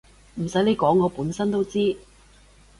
[0.41, 1.95] 唔使你講我本身都知